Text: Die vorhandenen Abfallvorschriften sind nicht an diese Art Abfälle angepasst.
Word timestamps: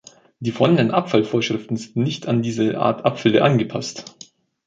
Die 0.39 0.51
vorhandenen 0.51 0.91
Abfallvorschriften 0.91 1.77
sind 1.77 1.95
nicht 1.95 2.27
an 2.27 2.41
diese 2.41 2.79
Art 2.79 3.05
Abfälle 3.05 3.43
angepasst. 3.43 4.15